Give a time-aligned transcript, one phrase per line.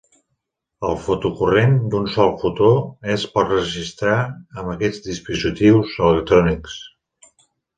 [0.87, 2.71] El fotocorrent d'un sol fotó
[3.17, 4.17] es pot registrar
[4.63, 6.81] amb aquests dispositius electrònics.